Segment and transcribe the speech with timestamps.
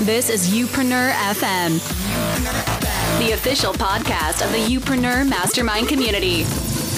[0.00, 1.78] This is Youpreneur FM,
[3.20, 6.42] the official podcast of the Youpreneur Mastermind community.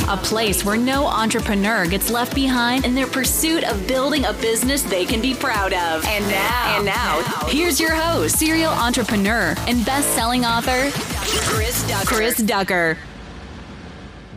[0.09, 4.83] A place where no entrepreneur gets left behind in their pursuit of building a business
[4.83, 6.05] they can be proud of.
[6.07, 10.91] And now, and now, here's your host, serial entrepreneur and best-selling author,
[11.51, 12.07] Chris Ducker.
[12.07, 12.97] Chris Ducker.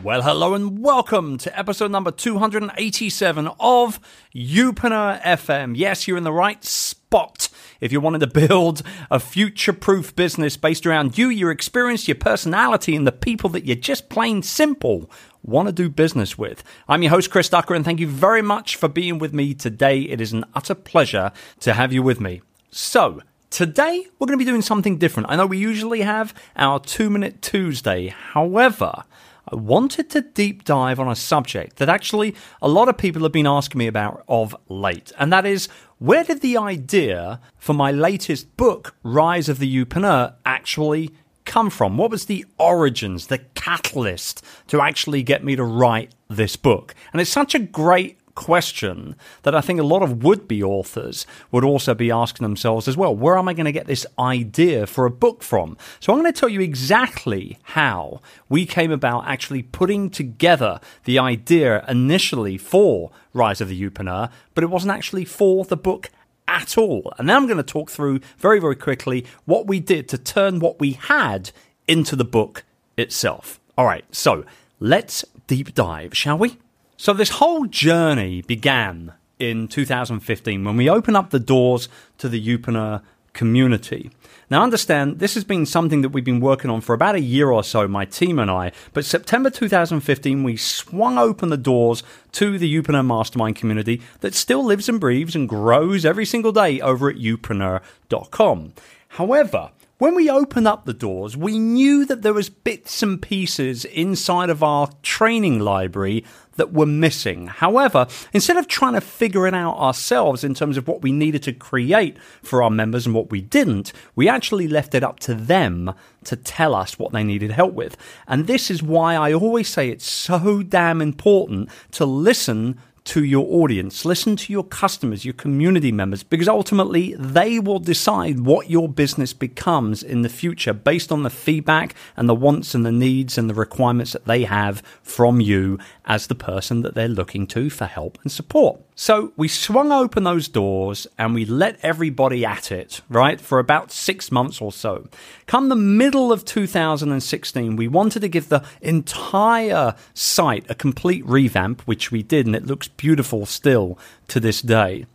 [0.04, 4.00] Well, hello and welcome to episode number 287 of
[4.36, 5.74] Youpreneur FM.
[5.78, 7.47] Yes, you're in the right spot
[7.82, 12.16] if you're wanting to build a future proof business based around you, your experience, your
[12.16, 15.10] personality, and the people that you just plain simple
[15.44, 16.64] want to do business with.
[16.88, 20.02] I'm your host, Chris Ducker, and thank you very much for being with me today.
[20.02, 22.42] It is an utter pleasure to have you with me.
[22.72, 25.30] So, Today, we're going to be doing something different.
[25.30, 28.08] I know we usually have our two minute Tuesday.
[28.10, 29.06] However,
[29.50, 33.32] I wanted to deep dive on a subject that actually a lot of people have
[33.32, 35.70] been asking me about of late, and that is
[36.00, 41.12] where did the idea for my latest book, Rise of the Youpreneur, actually
[41.46, 41.98] come from?
[41.98, 46.94] What was the origins, the catalyst to actually get me to write this book?
[47.12, 51.26] And it's such a great question that I think a lot of would be authors
[51.52, 53.14] would also be asking themselves as well.
[53.14, 55.76] Where am I going to get this idea for a book from?
[56.00, 61.18] So I'm going to tell you exactly how we came about actually putting together the
[61.18, 66.12] idea initially for Rise of the Youpreneur, but it wasn't actually for the book
[66.48, 67.12] at all.
[67.18, 70.60] And now I'm going to talk through very, very quickly what we did to turn
[70.60, 71.50] what we had
[71.88, 72.64] into the book
[72.98, 73.60] itself.
[73.76, 74.46] All right, so
[74.80, 76.60] let's deep dive, shall we?
[77.00, 82.44] So, this whole journey began in 2015 when we opened up the doors to the
[82.44, 83.04] Youpreneur
[83.34, 84.10] community.
[84.50, 87.52] Now, understand, this has been something that we've been working on for about a year
[87.52, 88.72] or so, my team and I.
[88.94, 94.66] But September 2015, we swung open the doors to the Youpreneur Mastermind community that still
[94.66, 98.74] lives and breathes and grows every single day over at youpreneur.com.
[99.10, 103.84] However, when we opened up the doors, we knew that there was bits and pieces
[103.84, 106.24] inside of our training library
[106.58, 107.48] that were missing.
[107.48, 111.42] However, instead of trying to figure it out ourselves in terms of what we needed
[111.44, 115.34] to create for our members and what we didn't, we actually left it up to
[115.34, 115.94] them
[116.26, 117.96] to tell us what they needed help with.
[118.28, 123.46] And this is why I always say it's so damn important to listen to your
[123.50, 128.90] audience, listen to your customers, your community members, because ultimately they will decide what your
[128.90, 133.38] business becomes in the future based on the feedback and the wants and the needs
[133.38, 137.70] and the requirements that they have from you as the person that they're looking to
[137.70, 138.82] for help and support.
[139.00, 143.92] So we swung open those doors and we let everybody at it, right, for about
[143.92, 145.08] six months or so.
[145.46, 151.84] Come the middle of 2016, we wanted to give the entire site a complete revamp,
[151.84, 154.00] which we did, and it looks beautiful still
[154.30, 155.06] to this day.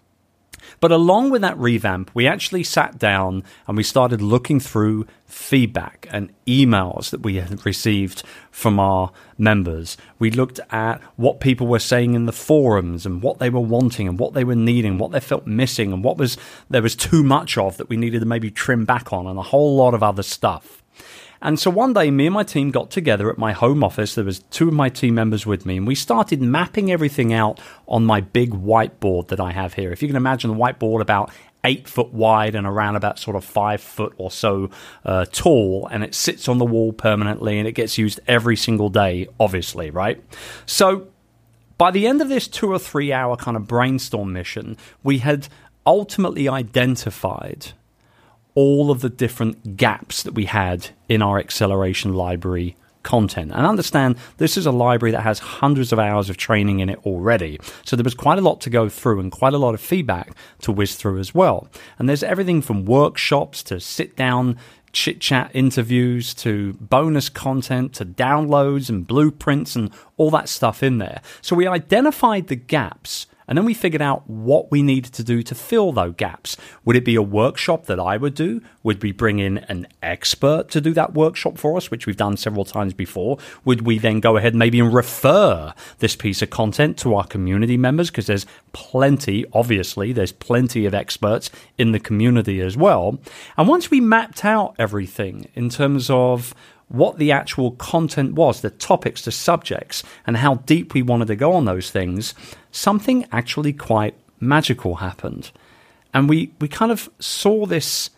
[0.81, 6.07] But along with that revamp, we actually sat down and we started looking through feedback
[6.11, 9.97] and emails that we had received from our members.
[10.19, 14.09] We looked at what people were saying in the forums and what they were wanting
[14.09, 16.37] and what they were needing, what they felt missing and what was
[16.69, 19.43] there was too much of that we needed to maybe trim back on and a
[19.43, 20.82] whole lot of other stuff.
[21.43, 24.15] And so one day, me and my team got together at my home office.
[24.15, 27.61] There was two of my team members with me, and we started mapping everything out
[27.89, 29.91] on my big whiteboard that I have here.
[29.91, 31.33] If you can imagine the whiteboard about
[31.65, 34.71] eight foot wide and around about sort of five foot or so
[35.05, 38.89] uh, tall, and it sits on the wall permanently, and it gets used every single
[38.89, 40.23] day, obviously, right?
[40.65, 41.09] So
[41.77, 45.49] by the end of this two or three hour kind of brainstorm mission, we had
[45.85, 47.73] ultimately identified
[48.55, 53.51] all of the different gaps that we had in our acceleration library content.
[53.53, 57.05] And understand this is a library that has hundreds of hours of training in it
[57.05, 57.59] already.
[57.85, 60.35] So there was quite a lot to go through and quite a lot of feedback
[60.63, 61.69] to whiz through as well.
[61.99, 64.57] And there's everything from workshops to sit down
[64.93, 70.99] chit chat interviews to bonus content to downloads and blueprints and all that stuff in
[70.99, 71.23] there.
[71.41, 75.43] So we identified the gaps and then we figured out what we needed to do
[75.43, 76.57] to fill those gaps.
[76.85, 78.61] Would it be a workshop that I would do?
[78.83, 82.37] Would we bring in an expert to do that workshop for us, which we've done
[82.37, 83.39] several times before?
[83.65, 87.77] Would we then go ahead maybe and refer this piece of content to our community
[87.77, 88.11] members?
[88.11, 93.19] Because there's plenty, obviously, there's plenty of experts in the community as well.
[93.57, 96.55] And once we mapped out everything in terms of
[96.93, 101.37] what the actual content was, the topics, the subjects, and how deep we wanted to
[101.37, 102.35] go on those things,
[102.71, 105.51] something actually quite magical happened.
[106.13, 108.11] And we, we kind of saw this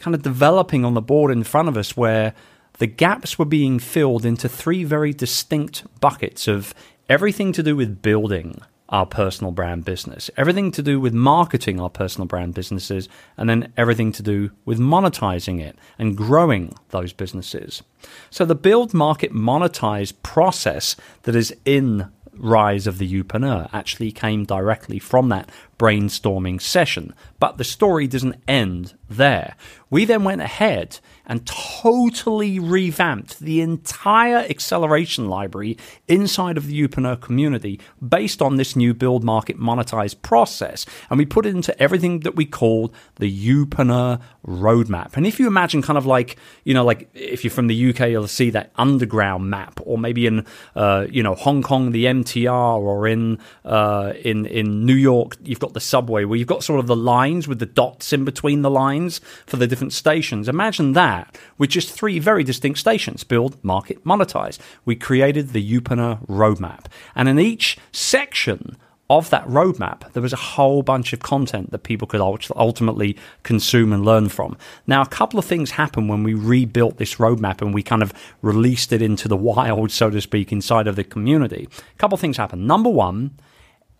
[0.00, 2.34] kind of developing on the board in front of us where
[2.78, 6.74] the gaps were being filled into three very distinct buckets of
[7.08, 11.90] everything to do with building, our personal brand business, everything to do with marketing our
[11.90, 17.82] personal brand businesses, and then everything to do with monetizing it and growing those businesses.
[18.30, 24.44] So the build, market, monetize process that is in rise of the Youpreneur actually came
[24.44, 27.14] directly from that brainstorming session.
[27.40, 29.56] But the story doesn't end there.
[29.90, 35.76] We then went ahead and totally revamped the entire acceleration library
[36.08, 40.86] inside of the Youpreneur community based on this new build market monetize process.
[41.10, 45.16] And we put it into everything that we called the Youpreneur roadmap.
[45.16, 48.10] And if you imagine kind of like, you know, like if you're from the UK,
[48.10, 50.46] you'll see that underground map, or maybe in,
[50.76, 55.60] uh, you know, Hong Kong, the MTR, or in, uh, in, in New York, you've
[55.60, 58.62] got the subway where you've got sort of the lines with the dots in between
[58.62, 60.48] the lines for the different stations.
[60.48, 61.15] Imagine that
[61.58, 64.58] with just three very distinct stations build, market, monetize.
[64.84, 66.86] We created the Youpreneur roadmap.
[67.14, 68.76] And in each section,
[69.08, 73.92] of that roadmap, there was a whole bunch of content that people could ultimately consume
[73.92, 74.56] and learn from.
[74.86, 78.12] Now, a couple of things happened when we rebuilt this roadmap and we kind of
[78.42, 81.68] released it into the wild, so to speak, inside of the community.
[81.94, 82.66] A couple of things happened.
[82.66, 83.32] Number one,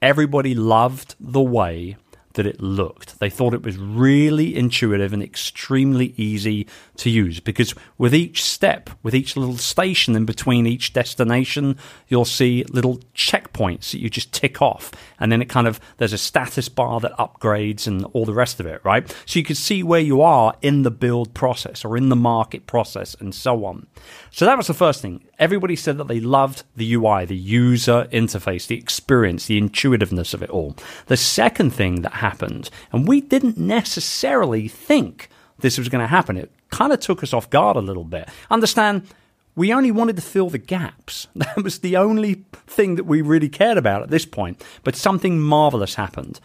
[0.03, 1.97] everybody loved the way
[2.37, 3.19] that it looked.
[3.19, 6.67] They thought it was really intuitive and extremely easy
[6.99, 11.77] to use because with each step, with each little station in between each destination,
[12.09, 14.93] you'll see little checkpoints that you just tick off.
[15.19, 18.61] And then it kind of, there's a status bar that upgrades and all the rest
[18.61, 19.09] of it, right?
[19.27, 22.67] So you can see where you are in the build process or in the market
[22.67, 23.87] process and so on.
[24.31, 25.25] So that was the first thing.
[25.39, 30.43] Everybody said that they loved the UI, the user interface, the experience, the intuitiveness of
[30.43, 30.77] it all.
[31.07, 35.29] The second thing that happened, and we didn't necessarily think
[35.59, 38.29] this was going to happen, it kind of took us off guard a little bit.
[38.51, 39.07] Understand,
[39.55, 41.27] we only wanted to fill the gaps.
[41.35, 44.63] That was the only thing that we really cared about at this point.
[44.85, 46.41] But something marvelous happened.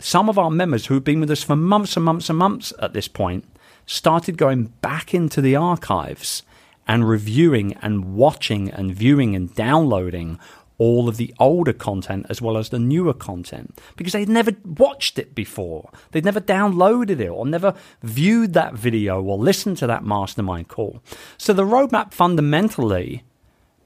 [0.00, 2.72] Some of our members who had been with us for months and months and months
[2.80, 3.44] at this point
[3.86, 6.42] started going back into the archives
[6.88, 10.38] and reviewing and watching and viewing and downloading
[10.78, 15.18] all of the older content as well as the newer content because they'd never watched
[15.18, 15.90] it before.
[16.10, 21.02] They'd never downloaded it or never viewed that video or listened to that mastermind call.
[21.38, 23.24] So the roadmap fundamentally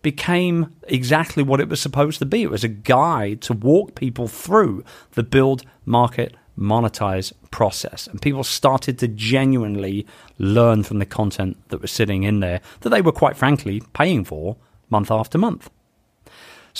[0.02, 2.42] became exactly what it was supposed to be.
[2.42, 4.82] It was a guide to walk people through
[5.12, 8.06] the build, market, monetize process.
[8.06, 10.06] And people started to genuinely
[10.38, 14.24] learn from the content that was sitting in there that they were quite frankly paying
[14.24, 14.56] for
[14.88, 15.70] month after month.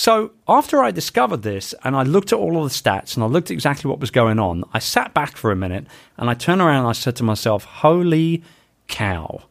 [0.00, 3.26] So after I discovered this and I looked at all of the stats and I
[3.26, 5.86] looked at exactly what was going on, I sat back for a minute
[6.16, 8.42] and I turned around and I said to myself, Holy
[8.88, 9.42] cow,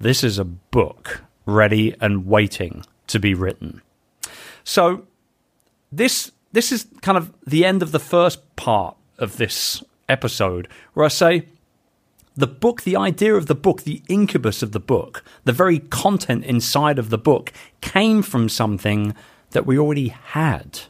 [0.00, 3.80] this is a book ready and waiting to be written.
[4.64, 5.06] So
[5.92, 11.06] this this is kind of the end of the first part of this episode where
[11.06, 11.46] I say
[12.36, 16.44] the book, the idea of the book, the incubus of the book, the very content
[16.46, 19.14] inside of the book came from something
[19.50, 20.80] that we already had.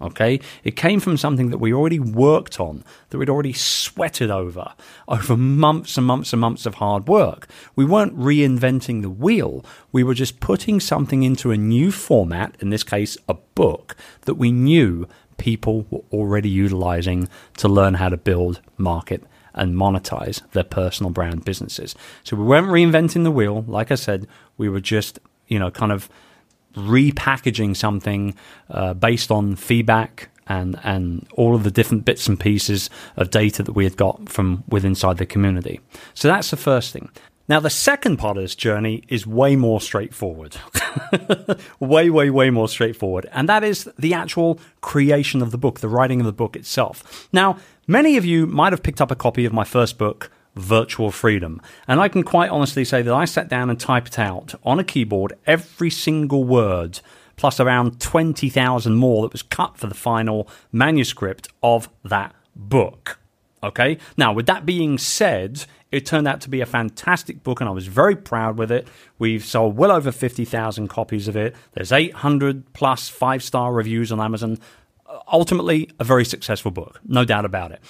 [0.00, 0.40] Okay?
[0.62, 4.74] It came from something that we already worked on, that we'd already sweated over,
[5.08, 7.48] over months and months and months of hard work.
[7.74, 9.64] We weren't reinventing the wheel.
[9.90, 14.34] We were just putting something into a new format, in this case, a book, that
[14.34, 19.24] we knew people were already utilizing to learn how to build, market,
[19.54, 21.96] and monetize their personal brand businesses.
[22.22, 23.64] So we weren't reinventing the wheel.
[23.66, 25.18] Like I said, we were just,
[25.48, 26.08] you know, kind of
[26.78, 28.34] repackaging something
[28.70, 33.62] uh, based on feedback and and all of the different bits and pieces of data
[33.62, 35.80] that we had got from within inside the community.
[36.14, 37.10] So that's the first thing.
[37.48, 40.58] Now, the second part of this journey is way more straightforward.
[41.80, 43.26] way, way, way more straightforward.
[43.32, 47.28] And that is the actual creation of the book, the writing of the book itself.
[47.32, 47.56] Now,
[47.86, 51.60] many of you might have picked up a copy of my first book, Virtual Freedom.
[51.86, 54.84] And I can quite honestly say that I sat down and typed out on a
[54.84, 57.00] keyboard every single word,
[57.36, 63.18] plus around 20,000 more that was cut for the final manuscript of that book.
[63.62, 63.98] Okay.
[64.16, 67.72] Now, with that being said, it turned out to be a fantastic book, and I
[67.72, 68.86] was very proud with it.
[69.18, 71.56] We've sold well over 50,000 copies of it.
[71.72, 74.58] There's 800 plus five star reviews on Amazon.
[75.32, 77.80] Ultimately, a very successful book, no doubt about it.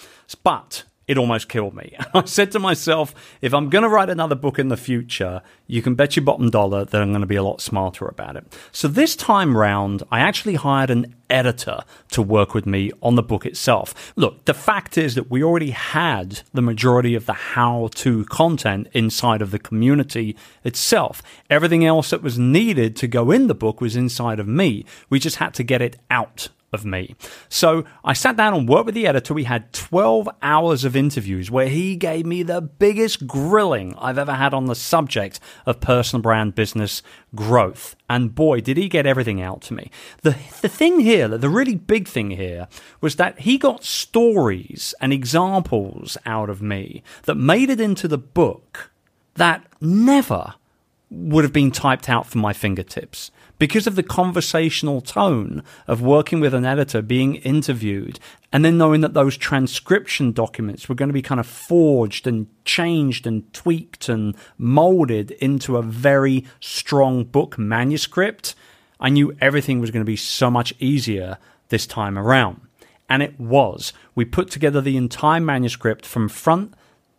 [0.45, 1.97] But it almost killed me.
[2.15, 5.83] I said to myself, if I'm going to write another book in the future, you
[5.83, 8.45] can bet your bottom dollar that I'm going to be a lot smarter about it.
[8.71, 13.23] So this time round, I actually hired an editor to work with me on the
[13.23, 14.13] book itself.
[14.17, 18.89] Look, the fact is that we already had the majority of the how to content
[18.93, 21.23] inside of the community itself.
[21.49, 24.85] Everything else that was needed to go in the book was inside of me.
[25.09, 27.15] We just had to get it out of me.
[27.49, 29.33] So I sat down and worked with the editor.
[29.35, 34.35] We had 12 hours of interviews where he gave me the biggest grilling I've ever
[34.35, 37.03] had on the subject of personal brand business
[37.35, 37.97] growth.
[38.11, 39.91] And boy, did he get everything out to me.
[40.23, 42.69] The, the thing here, the really big thing here,
[43.01, 48.19] was that he got stories and examples out of me that made it into the
[48.19, 48.91] book
[49.35, 50.55] that never
[51.11, 56.41] would have been typed out from my fingertips because of the conversational tone of working
[56.41, 58.21] with an editor, being interviewed,
[58.53, 62.47] and then knowing that those transcription documents were going to be kind of forged and
[62.65, 68.55] changed and tweaked and molded into a very strong book manuscript,
[69.01, 71.39] I knew everything was going to be so much easier
[71.69, 72.61] this time around.
[73.09, 73.93] And it was.
[74.15, 76.75] We put together the entire manuscript from front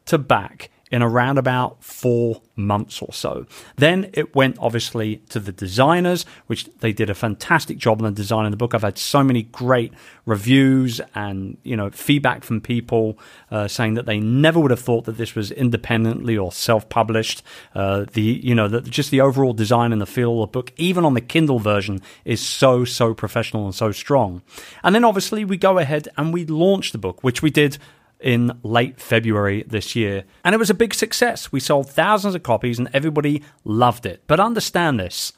[0.05, 3.45] to back in around about four months or so.
[3.77, 8.15] Then it went obviously to the designers, which they did a fantastic job on the
[8.15, 8.73] design of the book.
[8.73, 9.93] I've had so many great
[10.25, 13.17] reviews and you know feedback from people
[13.51, 17.43] uh, saying that they never would have thought that this was independently or self-published.
[17.75, 20.73] Uh, the you know the, just the overall design and the feel of the book,
[20.77, 24.41] even on the Kindle version, is so so professional and so strong.
[24.83, 27.77] And then obviously we go ahead and we launch the book, which we did
[28.19, 30.25] in late February this year.
[30.43, 31.51] And it was a big success.
[31.51, 34.23] We sold thousands of copies and everybody loved it.
[34.27, 35.33] But understand this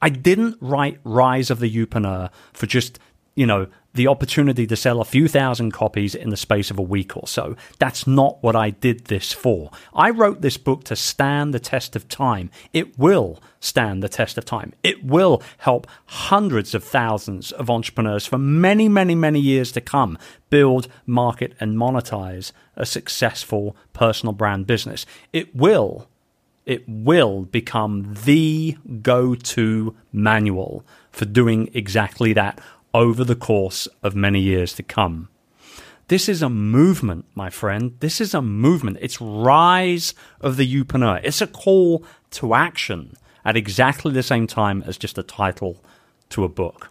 [0.00, 2.98] I didn't write Rise of the Youpreneur for just,
[3.34, 6.82] you know, the opportunity to sell a few thousand copies in the space of a
[6.82, 7.56] week or so.
[7.78, 9.70] That's not what I did this for.
[9.92, 12.50] I wrote this book to stand the test of time.
[12.72, 14.72] It will stand the test of time.
[14.82, 20.18] It will help hundreds of thousands of entrepreneurs for many, many, many years to come
[20.48, 25.06] build, market, and monetize a successful personal brand business.
[25.32, 26.08] It will.
[26.64, 32.60] It will become the go to manual for doing exactly that
[32.94, 35.28] over the course of many years to come.
[36.08, 37.96] This is a movement, my friend.
[38.00, 38.98] This is a movement.
[39.00, 41.20] It's rise of the youpreneur.
[41.22, 45.82] It's a call to action at exactly the same time as just a title
[46.30, 46.90] to a book.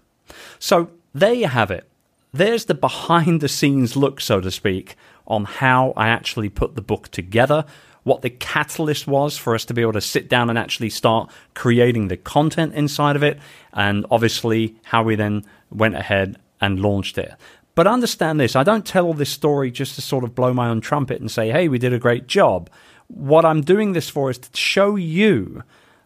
[0.59, 1.87] So there you have it.
[2.33, 4.95] There's the behind the scenes look, so to speak,
[5.27, 7.65] on how I actually put the book together,
[8.03, 11.29] what the catalyst was for us to be able to sit down and actually start
[11.53, 13.39] creating the content inside of it,
[13.73, 17.33] and obviously how we then went ahead and launched it.
[17.75, 20.81] But understand this I don't tell this story just to sort of blow my own
[20.81, 22.69] trumpet and say, hey, we did a great job.
[23.07, 25.63] What I'm doing this for is to show you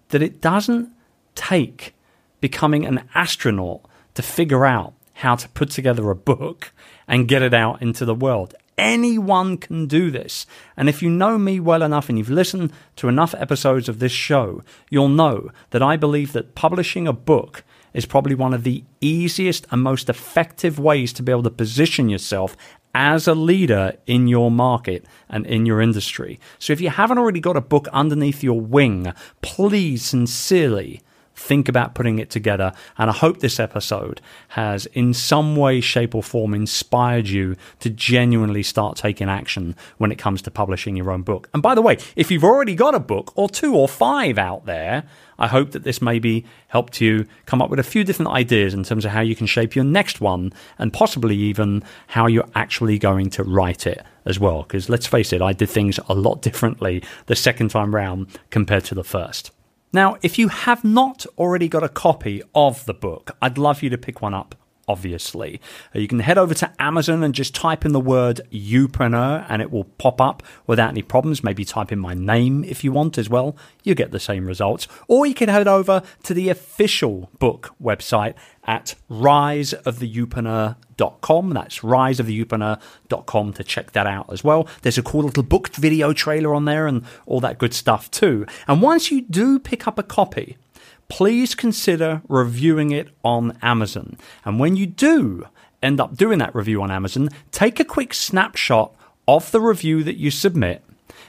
[0.10, 0.92] that it doesn't
[1.34, 1.94] take
[2.42, 6.72] becoming an astronaut to figure out how to put together a book
[7.08, 8.54] and get it out into the world.
[8.78, 10.46] Anyone can do this.
[10.76, 14.12] And if you know me well enough and you've listened to enough episodes of this
[14.12, 17.64] show, you'll know that I believe that publishing a book
[17.94, 22.10] is probably one of the easiest and most effective ways to be able to position
[22.10, 22.58] yourself
[22.94, 26.40] as a leader in your market and in your industry.
[26.60, 31.02] So if you haven't already got a book underneath your wing, please sincerely
[31.36, 32.72] think about putting it together.
[32.98, 37.90] And I hope this episode has, in some way, shape, or form, inspired you to
[37.90, 41.50] genuinely start taking action when it comes to publishing your own book.
[41.54, 44.66] And by the way, if you've already got a book or two or five out
[44.66, 45.04] there,
[45.38, 48.84] I hope that this maybe helped you come up with a few different ideas in
[48.84, 52.98] terms of how you can shape your next one and possibly even how you're actually
[52.98, 54.64] going to write it as well.
[54.64, 58.86] Because let's face it, I did things a lot differently the second time round compared
[58.86, 59.52] to the first.
[59.96, 63.90] Now, if you have not already got a copy of the book, I'd love you
[63.92, 64.54] to pick one up
[64.88, 65.60] obviously.
[65.96, 69.62] Uh, you can head over to Amazon and just type in the word Youpreneur and
[69.62, 71.44] it will pop up without any problems.
[71.44, 73.56] Maybe type in my name if you want as well.
[73.84, 74.88] You get the same results.
[75.08, 81.50] Or you can head over to the official book website at riseoftheyoupreneur.com.
[81.52, 84.68] That's riseoftheyoupreneur.com to check that out as well.
[84.82, 88.46] There's a cool little booked video trailer on there and all that good stuff too.
[88.68, 90.58] And once you do pick up a copy,
[91.08, 94.18] please consider reviewing it on Amazon.
[94.44, 95.46] And when you do
[95.82, 98.94] end up doing that review on Amazon, take a quick snapshot
[99.28, 100.84] of the review that you submit.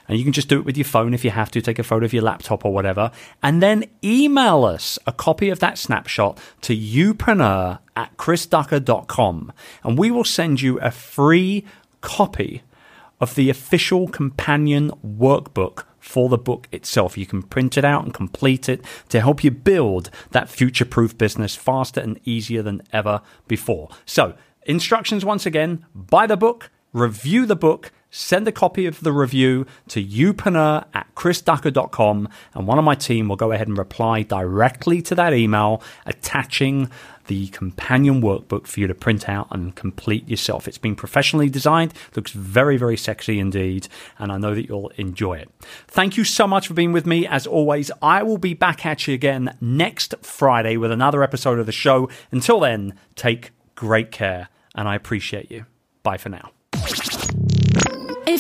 [0.09, 1.83] And you can just do it with your phone if you have to, take a
[1.83, 3.11] photo of your laptop or whatever.
[3.43, 9.53] And then email us a copy of that snapshot to youpreneur at chrisducker.com.
[9.83, 11.65] And we will send you a free
[12.01, 12.63] copy
[13.21, 17.19] of the official companion workbook for the book itself.
[17.19, 21.19] You can print it out and complete it to help you build that future proof
[21.19, 23.89] business faster and easier than ever before.
[24.05, 29.13] So, instructions once again buy the book, review the book, send a copy of the
[29.13, 34.23] review to youpreneur at chrisducker.com and one of my team will go ahead and reply
[34.23, 36.91] directly to that email attaching
[37.27, 40.69] the companion workbook for you to print out and complete yourself.
[40.69, 45.39] It's been professionally designed, looks very, very sexy indeed, and I know that you'll enjoy
[45.39, 45.51] it.
[45.89, 47.27] Thank you so much for being with me.
[47.27, 51.67] As always, I will be back at you again next Friday with another episode of
[51.67, 52.09] the show.
[52.31, 55.67] Until then, take great care, and I appreciate you.
[56.03, 56.56] Bye for now.